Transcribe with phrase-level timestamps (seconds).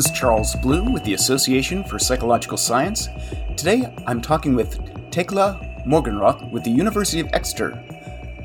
[0.00, 3.10] is Charles Blue with the Association for Psychological Science.
[3.54, 4.78] Today I'm talking with
[5.10, 7.72] Thekla Morgenroth with the University of Exeter,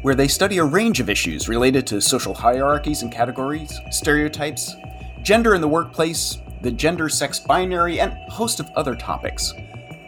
[0.01, 4.75] where they study a range of issues related to social hierarchies and categories, stereotypes,
[5.21, 9.53] gender in the workplace, the gender sex binary, and a host of other topics.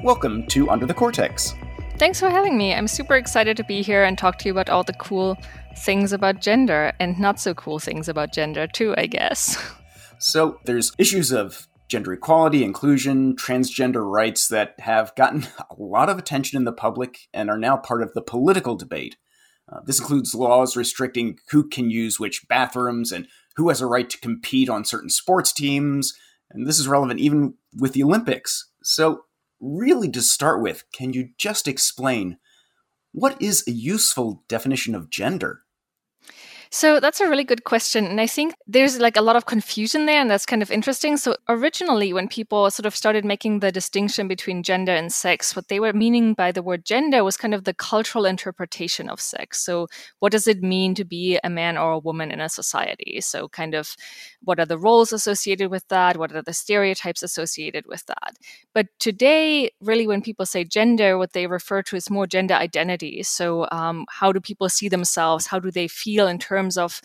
[0.03, 1.53] Welcome to Under the Cortex.
[1.97, 2.73] Thanks for having me.
[2.73, 5.37] I'm super excited to be here and talk to you about all the cool
[5.77, 9.57] things about gender and not so cool things about gender, too, I guess.
[10.19, 16.17] So, there's issues of gender equality, inclusion, transgender rights that have gotten a lot of
[16.17, 19.17] attention in the public and are now part of the political debate.
[19.71, 23.27] Uh, this includes laws restricting who can use which bathrooms and
[23.57, 26.13] who has a right to compete on certain sports teams.
[26.49, 28.69] And this is relevant even with the Olympics.
[28.83, 29.23] So,
[29.59, 32.37] really, to start with, can you just explain
[33.11, 35.63] what is a useful definition of gender?
[36.69, 38.05] So that's a really good question.
[38.05, 41.17] And I think there's like a lot of confusion there, and that's kind of interesting.
[41.17, 45.69] So originally, when people sort of started making the distinction between gender and sex, what
[45.69, 49.63] they were meaning by the word gender was kind of the cultural interpretation of sex.
[49.63, 49.87] So
[50.19, 53.21] what does it mean to be a man or a woman in a society?
[53.21, 53.95] So kind of
[54.43, 56.17] what are the roles associated with that?
[56.17, 58.35] What are the stereotypes associated with that?
[58.73, 63.23] But today, really, when people say gender, what they refer to is more gender identity.
[63.23, 65.47] So um, how do people see themselves?
[65.47, 67.01] How do they feel in terms terms of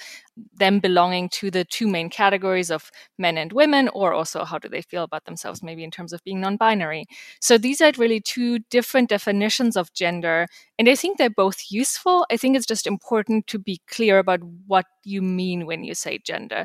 [0.55, 4.69] them belonging to the two main categories of men and women, or also how do
[4.69, 7.05] they feel about themselves, maybe in terms of being non binary.
[7.41, 10.47] So these are really two different definitions of gender.
[10.78, 12.27] And I think they're both useful.
[12.31, 16.19] I think it's just important to be clear about what you mean when you say
[16.19, 16.64] gender.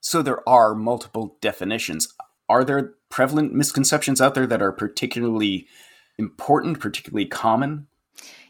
[0.00, 2.08] So there are multiple definitions.
[2.50, 5.66] Are there prevalent misconceptions out there that are particularly
[6.18, 7.86] important, particularly common?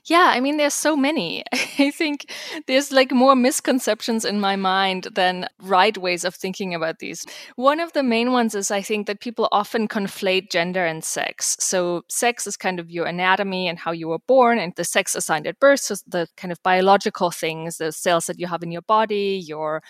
[0.07, 1.45] Yeah, I mean, there's so many.
[1.79, 2.31] I think
[2.67, 7.25] there's like more misconceptions in my mind than right ways of thinking about these.
[7.57, 11.57] One of the main ones is I think that people often conflate gender and sex.
[11.59, 15.15] So, sex is kind of your anatomy and how you were born, and the sex
[15.15, 18.71] assigned at birth, so the kind of biological things, the cells that you have in
[18.73, 19.83] your body, your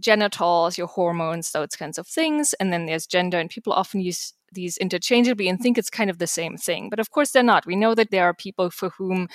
[0.00, 2.54] genitals, your hormones, those kinds of things.
[2.60, 6.18] And then there's gender, and people often use these interchangeably and think it's kind of
[6.18, 6.90] the same thing.
[6.90, 7.66] But of course, they're not.
[7.66, 9.28] We know that there are people for whom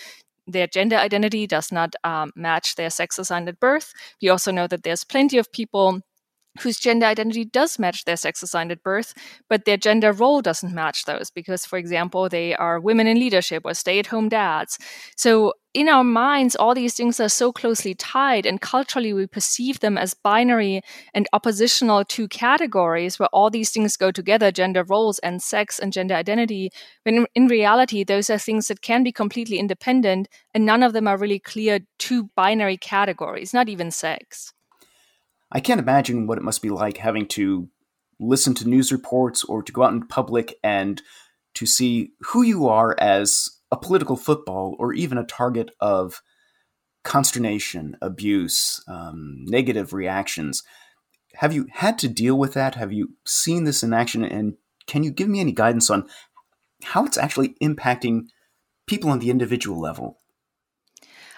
[0.48, 3.94] their gender identity does not um, match their sex assigned at birth.
[4.22, 6.02] We also know that there's plenty of people
[6.60, 9.14] whose gender identity does match their sex assigned at birth,
[9.50, 13.64] but their gender role doesn't match those because, for example, they are women in leadership
[13.66, 14.78] or stay at home dads.
[15.18, 19.82] So, in our minds, all these things are so closely tied, and culturally, we perceive
[19.82, 20.82] them as binary
[21.14, 25.92] and oppositional to categories where all these things go together gender roles and sex and
[25.92, 26.70] gender identity.
[27.04, 31.08] When in reality, those are things that can be completely independent, and none of them
[31.08, 34.54] are really clear two binary categories, not even sex.
[35.52, 37.70] I can't imagine what it must be like having to
[38.20, 41.02] listen to news reports or to go out in public and
[41.56, 46.22] to see who you are as a political football or even a target of
[47.04, 50.64] consternation, abuse, um, negative reactions.
[51.36, 52.76] Have you had to deal with that?
[52.76, 54.24] Have you seen this in action?
[54.24, 54.56] And
[54.88, 56.08] can you give me any guidance on
[56.84, 58.28] how it's actually impacting
[58.88, 60.18] people on the individual level?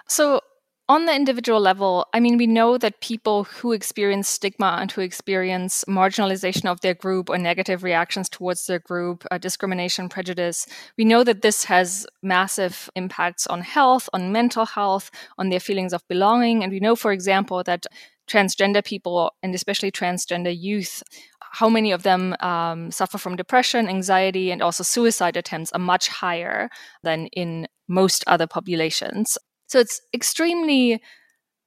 [0.08, 0.42] So,
[0.90, 5.02] on the individual level, I mean, we know that people who experience stigma and who
[5.02, 10.66] experience marginalization of their group or negative reactions towards their group, uh, discrimination, prejudice,
[10.98, 15.92] we know that this has massive impacts on health, on mental health, on their feelings
[15.92, 16.64] of belonging.
[16.64, 17.86] And we know, for example, that
[18.30, 21.04] transgender people and especially transgender youth
[21.52, 26.08] how many of them um, suffer from depression, anxiety, and also suicide attempts are much
[26.10, 26.70] higher
[27.04, 29.38] than in most other populations.
[29.68, 31.02] So it's extremely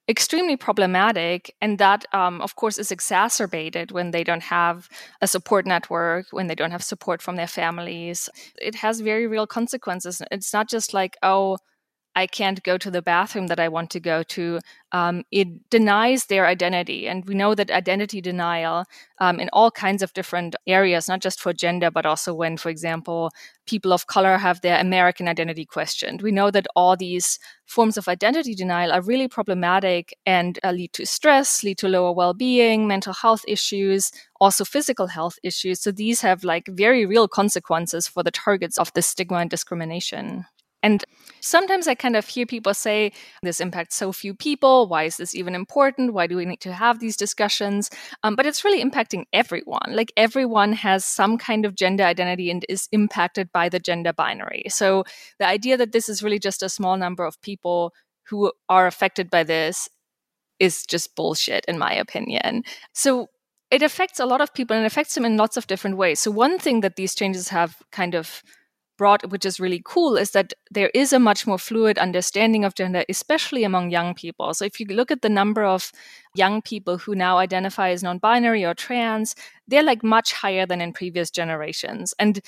[0.09, 4.89] extremely problematic and that um, of course is exacerbated when they don't have
[5.21, 8.29] a support network when they don't have support from their families.
[8.61, 10.21] It has very real consequences.
[10.33, 11.59] It's not just like oh
[12.17, 14.59] I can't go to the bathroom that I want to go to,
[14.91, 17.07] um, it denies their identity.
[17.07, 18.85] And we know that identity denial
[19.21, 22.69] um, in all kinds of different areas, not just for gender, but also when, for
[22.69, 23.31] example,
[23.67, 26.21] people of color have their American identity questioned.
[26.23, 30.93] We know that all these forms of identity denial are really problematic and uh, lead
[30.95, 35.81] to stress, lead to lower well being, mental health issues, also physical health issues.
[35.81, 40.47] So these have like very real consequences for the targets of the stigma and discrimination.
[40.83, 41.05] And
[41.41, 43.13] sometimes I kind of hear people say,
[43.43, 44.89] this impacts so few people.
[44.89, 46.15] Why is this even important?
[46.15, 47.91] Why do we need to have these discussions?
[48.23, 49.91] Um, but it's really impacting everyone.
[49.91, 54.65] Like everyone has some kind of gender identity and is impacted by the gender binary.
[54.69, 55.05] So
[55.39, 57.93] the idea that this is really just a small number of people
[58.29, 59.89] who are affected by this
[60.59, 62.63] is just bullshit, in my opinion.
[62.93, 63.29] So
[63.71, 66.21] it affects a lot of people and it affects them in lots of different ways.
[66.21, 68.43] So, one thing that these changes have kind of
[69.01, 72.75] brought, which is really cool, is that there is a much more fluid understanding of
[72.75, 74.53] gender, especially among young people.
[74.53, 75.91] So, if you look at the number of
[76.35, 79.35] young people who now identify as non binary or trans,
[79.67, 82.13] they're like much higher than in previous generations.
[82.19, 82.41] And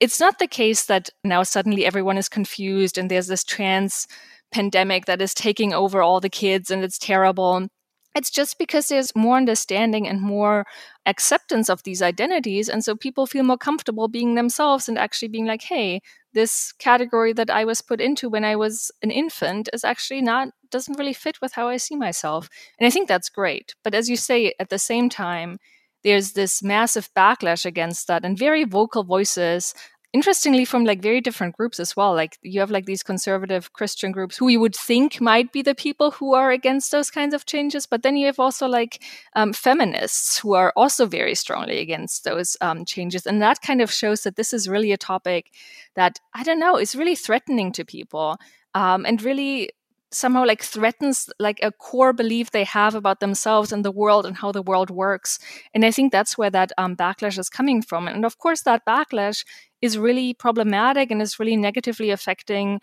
[0.00, 4.06] it's not the case that now suddenly everyone is confused and there's this trans
[4.52, 7.68] pandemic that is taking over all the kids and it's terrible
[8.14, 10.66] it's just because there's more understanding and more
[11.10, 12.68] acceptance of these identities.
[12.68, 16.00] And so people feel more comfortable being themselves and actually being like, hey,
[16.32, 20.48] this category that I was put into when I was an infant is actually not,
[20.70, 22.48] doesn't really fit with how I see myself.
[22.78, 23.74] And I think that's great.
[23.82, 25.58] But as you say, at the same time,
[26.04, 29.74] there's this massive backlash against that and very vocal voices
[30.12, 34.10] interestingly from like very different groups as well like you have like these conservative christian
[34.10, 37.46] groups who you would think might be the people who are against those kinds of
[37.46, 39.02] changes but then you have also like
[39.36, 43.92] um, feminists who are also very strongly against those um, changes and that kind of
[43.92, 45.52] shows that this is really a topic
[45.94, 48.36] that i don't know is really threatening to people
[48.74, 49.70] um, and really
[50.12, 54.36] somehow like threatens like a core belief they have about themselves and the world and
[54.36, 55.38] how the world works
[55.74, 58.84] and i think that's where that um, backlash is coming from and of course that
[58.86, 59.44] backlash
[59.80, 62.80] is really problematic and is really negatively affecting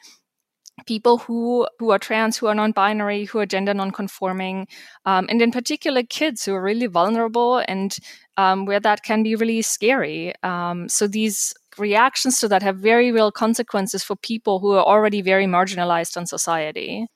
[0.85, 4.67] people who who are trans, who are non-binary, who are gender non-conforming,
[5.05, 7.97] um, and in particular kids who are really vulnerable and
[8.37, 10.33] um, where that can be really scary.
[10.43, 15.21] Um, so these reactions to that have very real consequences for people who are already
[15.21, 17.07] very marginalized in society.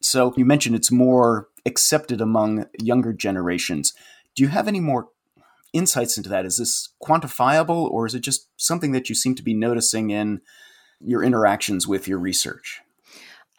[0.00, 3.94] So you mentioned it's more accepted among younger generations.
[4.34, 5.08] Do you have any more
[5.72, 6.46] insights into that?
[6.46, 10.40] Is this quantifiable or is it just something that you seem to be noticing in
[11.00, 12.80] your interactions with your research?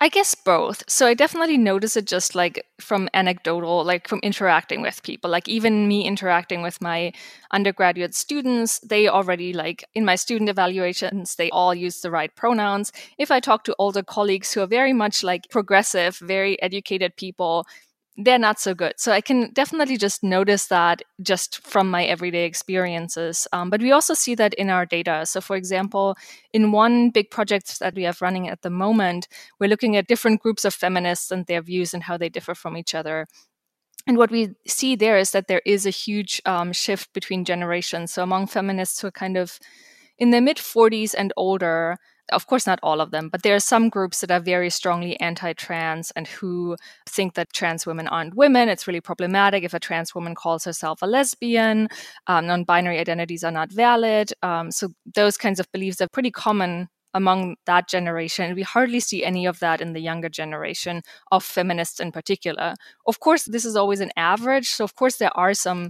[0.01, 0.83] I guess both.
[0.87, 5.29] So I definitely notice it just like from anecdotal, like from interacting with people.
[5.29, 7.11] Like even me interacting with my
[7.51, 12.93] undergraduate students, they already like in my student evaluations, they all use the right pronouns.
[13.17, 17.65] If I talk to older colleagues who are very much like progressive, very educated people,
[18.21, 18.93] they're not so good.
[18.97, 23.47] So I can definitely just notice that just from my everyday experiences.
[23.53, 25.25] Um, but we also see that in our data.
[25.25, 26.17] So, for example,
[26.51, 29.27] in one big project that we have running at the moment,
[29.59, 32.75] we're looking at different groups of feminists and their views and how they differ from
[32.75, 33.25] each other.
[34.05, 38.11] And what we see there is that there is a huge um, shift between generations.
[38.11, 39.59] So, among feminists who are kind of
[40.17, 41.97] in their mid 40s and older,
[42.31, 45.19] of course not all of them but there are some groups that are very strongly
[45.19, 46.75] anti-trans and who
[47.07, 51.01] think that trans women aren't women it's really problematic if a trans woman calls herself
[51.01, 51.87] a lesbian
[52.27, 56.87] um, non-binary identities are not valid um, so those kinds of beliefs are pretty common
[57.13, 58.55] among that generation.
[58.55, 62.75] We hardly see any of that in the younger generation of feminists in particular.
[63.07, 64.69] Of course, this is always an average.
[64.69, 65.89] So, of course, there are some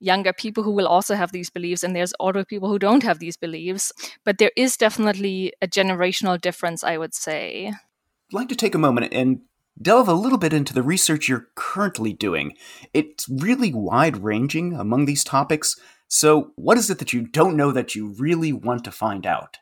[0.00, 3.18] younger people who will also have these beliefs and there's older people who don't have
[3.18, 3.92] these beliefs.
[4.24, 7.68] But there is definitely a generational difference i would say.
[7.68, 9.40] I'd like to take a moment and
[9.80, 12.54] delve a little bit into the research you're currently doing.
[12.94, 15.76] It's really wide ranging among these topics.
[16.08, 19.58] So what is it that you don't know that you really want to find out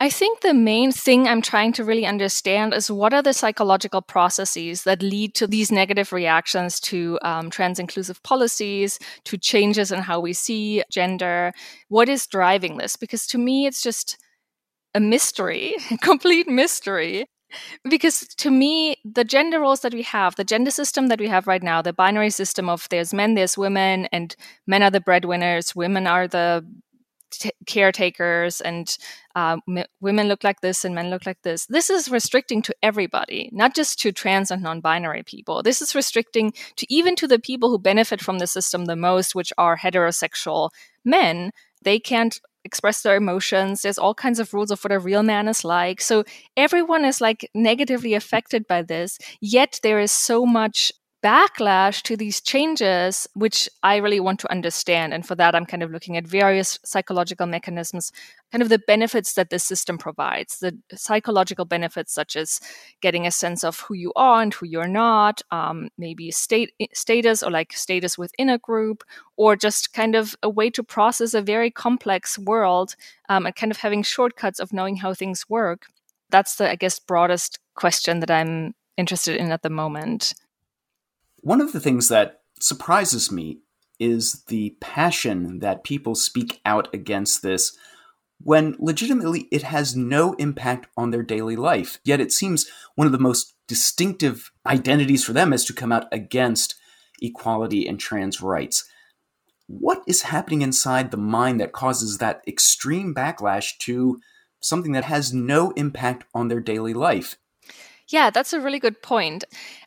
[0.00, 4.02] I think the main thing I'm trying to really understand is what are the psychological
[4.02, 10.00] processes that lead to these negative reactions to um, trans inclusive policies, to changes in
[10.00, 11.52] how we see gender.
[11.88, 12.96] What is driving this?
[12.96, 14.18] Because to me, it's just
[14.94, 17.26] a mystery, a complete mystery.
[17.88, 21.46] Because to me, the gender roles that we have, the gender system that we have
[21.46, 24.34] right now, the binary system of there's men, there's women, and
[24.66, 26.66] men are the breadwinners, women are the
[27.32, 28.96] t- caretakers and
[29.34, 31.66] uh, m- women look like this and men look like this.
[31.66, 35.62] This is restricting to everybody, not just to trans and non-binary people.
[35.62, 39.34] This is restricting to even to the people who benefit from the system the most,
[39.34, 40.70] which are heterosexual
[41.04, 41.50] men.
[41.82, 43.82] They can't express their emotions.
[43.82, 46.00] There's all kinds of rules of what a real man is like.
[46.00, 46.24] So
[46.56, 49.18] everyone is like negatively affected by this.
[49.40, 55.14] Yet there is so much backlash to these changes, which I really want to understand.
[55.14, 58.10] And for that, I'm kind of looking at various psychological mechanisms,
[58.50, 62.60] kind of the benefits that this system provides, the psychological benefits such as
[63.00, 67.42] getting a sense of who you are and who you're not, um, maybe state status
[67.42, 69.04] or like status within a group,
[69.36, 72.96] or just kind of a way to process a very complex world
[73.28, 75.86] um, and kind of having shortcuts of knowing how things work.
[76.30, 80.34] That's the, I guess, broadest question that I'm interested in at the moment.
[81.42, 83.58] One of the things that surprises me
[83.98, 87.76] is the passion that people speak out against this
[88.40, 91.98] when legitimately it has no impact on their daily life.
[92.04, 96.06] Yet it seems one of the most distinctive identities for them is to come out
[96.12, 96.74] against
[97.20, 98.84] equality and trans rights.
[99.68, 104.20] what is happening inside the mind that causes that extreme backlash to
[104.60, 107.38] something that has no impact on their daily life?
[108.12, 109.42] Yeah, that's a really good point.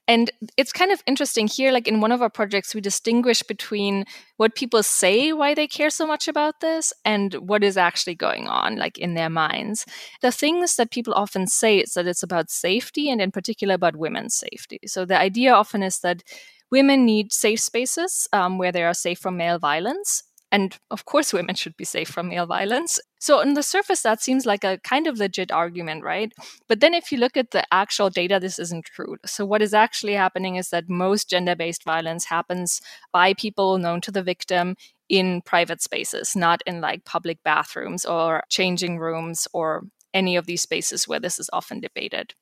[0.07, 1.71] And it's kind of interesting here.
[1.71, 4.05] Like in one of our projects, we distinguish between
[4.37, 8.47] what people say why they care so much about this and what is actually going
[8.47, 9.85] on, like in their minds.
[10.21, 13.95] The things that people often say is that it's about safety and, in particular, about
[13.95, 14.79] women's safety.
[14.87, 16.23] So the idea often is that
[16.71, 20.23] women need safe spaces um, where they are safe from male violence.
[20.51, 22.99] And of course, women should be safe from male violence.
[23.25, 26.31] So, on the surface, that seems like a kind of legit argument, right?
[26.67, 29.17] But then, if you look at the actual data, this isn't true.
[29.25, 33.99] So, what is actually happening is that most gender based violence happens by people known
[34.01, 34.75] to the victim
[35.09, 40.61] in private spaces, not in like public bathrooms or changing rooms or any of these
[40.61, 42.35] spaces where this is often debated.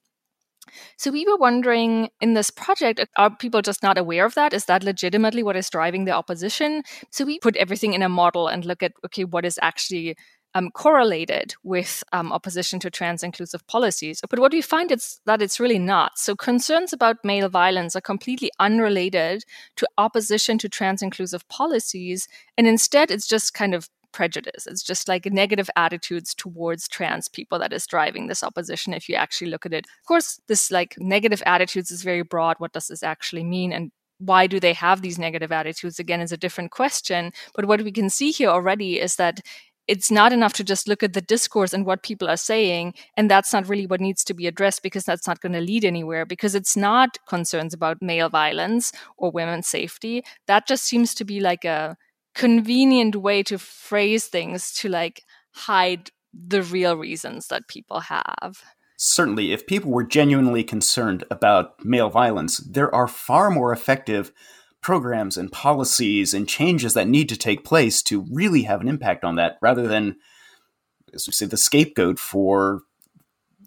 [0.98, 4.54] So we were wondering in this project, are people just not aware of that?
[4.54, 6.84] Is that legitimately what is driving the opposition?
[7.10, 10.16] So we put everything in a model and look at, okay, what is actually
[10.56, 14.22] um, correlated with um, opposition to trans inclusive policies.
[14.30, 16.18] But what we find is that it's really not.
[16.18, 19.44] So concerns about male violence are completely unrelated
[19.78, 22.28] to opposition to trans inclusive policies.
[22.58, 24.68] And instead, it's just kind of prejudice.
[24.68, 29.16] It's just like negative attitudes towards trans people that is driving this opposition if you
[29.16, 29.86] actually look at it.
[29.86, 32.58] Of course, this like negative attitudes is very broad.
[32.60, 33.74] What does this actually mean?
[33.74, 37.32] And why do they have these negative attitudes again is a different question.
[37.56, 39.42] But what we can see here already is that
[39.88, 43.30] it's not enough to just look at the discourse and what people are saying and
[43.30, 46.26] that's not really what needs to be addressed because that's not going to lead anywhere
[46.26, 51.40] because it's not concerns about male violence or women's safety that just seems to be
[51.40, 51.98] like a
[52.34, 58.64] convenient way to phrase things to like hide the real reasons that people have.
[58.98, 64.32] Certainly, if people were genuinely concerned about male violence, there are far more effective
[64.84, 69.24] programs and policies and changes that need to take place to really have an impact
[69.24, 70.18] on that rather than,
[71.14, 72.82] as we say, the scapegoat for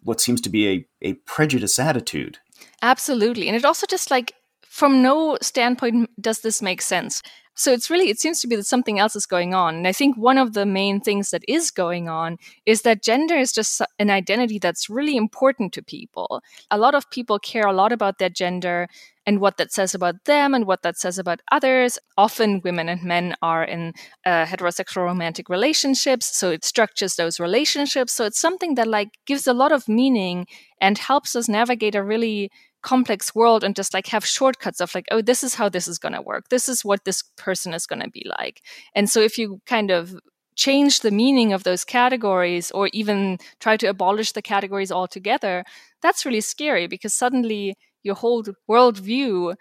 [0.02, 2.38] what seems to be a, a prejudice attitude.
[2.82, 3.48] Absolutely.
[3.48, 7.22] And it also just like, from no standpoint does this make sense.
[7.54, 9.76] So it's really, it seems to be that something else is going on.
[9.76, 13.34] And I think one of the main things that is going on is that gender
[13.34, 16.42] is just an identity that's really important to people.
[16.70, 18.88] A lot of people care a lot about their gender
[19.26, 21.98] and what that says about them and what that says about others.
[22.16, 23.92] Often women and men are in
[24.24, 28.12] uh, heterosexual romantic relationships, so it structures those relationships.
[28.12, 30.46] So it's something that like gives a lot of meaning
[30.80, 32.50] and helps us navigate a really
[32.82, 35.98] complex world and just like have shortcuts of like oh this is how this is
[35.98, 38.62] going to work this is what this person is going to be like
[38.94, 40.14] and so if you kind of
[40.54, 45.64] change the meaning of those categories or even try to abolish the categories altogether
[46.00, 47.74] that's really scary because suddenly
[48.06, 49.54] your whole worldview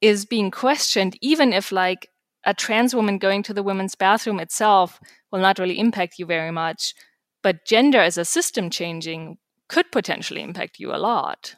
[0.00, 2.08] is being questioned even if like
[2.44, 4.98] a trans woman going to the women's bathroom itself
[5.30, 6.94] will not really impact you very much
[7.42, 9.36] but gender as a system changing
[9.68, 11.56] could potentially impact you a lot.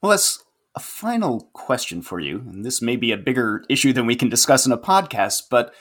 [0.00, 0.42] Well, that's
[0.76, 4.28] a final question for you, and this may be a bigger issue than we can
[4.28, 5.74] discuss in a podcast, but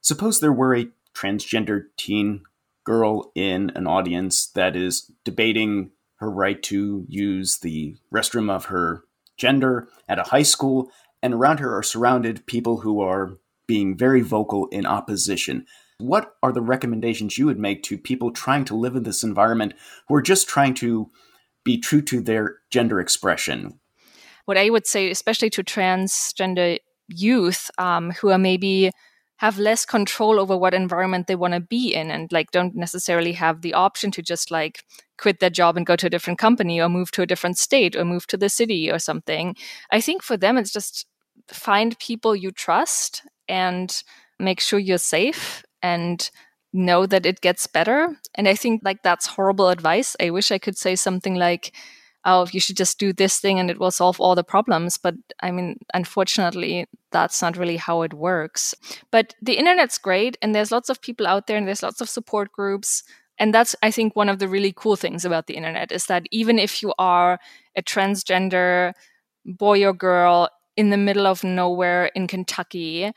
[0.00, 2.42] suppose there were a transgender teen
[2.84, 9.04] girl in an audience that is debating her right to use the restroom of her
[9.36, 10.90] gender at a high school,
[11.22, 15.66] and around her are surrounded people who are being very vocal in opposition.
[15.98, 19.74] What are the recommendations you would make to people trying to live in this environment
[20.08, 21.10] who are just trying to
[21.64, 23.78] be true to their gender expression.
[24.46, 28.90] What I would say, especially to transgender youth um, who are maybe
[29.40, 33.32] have less control over what environment they want to be in and like don't necessarily
[33.32, 34.84] have the option to just like
[35.18, 37.96] quit their job and go to a different company or move to a different state
[37.96, 39.56] or move to the city or something
[39.90, 41.06] i think for them it's just
[41.48, 44.02] find people you trust and
[44.38, 46.30] make sure you're safe and
[46.72, 48.16] know that it gets better.
[48.34, 50.16] And I think like that's horrible advice.
[50.20, 51.74] I wish I could say something like,
[52.24, 54.98] oh, you should just do this thing and it will solve all the problems.
[54.98, 58.74] But I mean, unfortunately, that's not really how it works.
[59.10, 62.08] But the internet's great and there's lots of people out there and there's lots of
[62.08, 63.02] support groups.
[63.38, 66.26] And that's, I think, one of the really cool things about the internet is that
[66.30, 67.38] even if you are
[67.74, 68.92] a transgender
[69.46, 73.12] boy or girl in the middle of nowhere in Kentucky,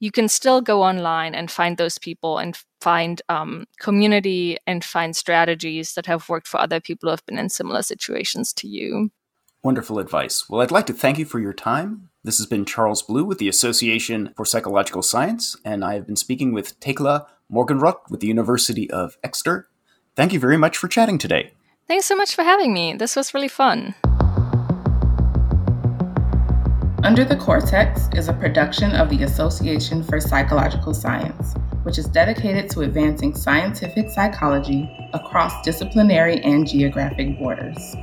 [0.00, 5.16] you can still go online and find those people and find um, community and find
[5.16, 9.10] strategies that have worked for other people who have been in similar situations to you.
[9.62, 10.48] Wonderful advice.
[10.48, 12.10] Well, I'd like to thank you for your time.
[12.22, 16.16] This has been Charles Blue with the Association for Psychological Science, and I have been
[16.16, 19.68] speaking with Thekla Morgenroth with the University of Exeter.
[20.14, 21.52] Thank you very much for chatting today.
[21.88, 22.94] Thanks so much for having me.
[22.94, 23.94] This was really fun.
[27.08, 32.68] Under the Cortex is a production of the Association for Psychological Science, which is dedicated
[32.72, 37.96] to advancing scientific psychology across disciplinary and geographic borders.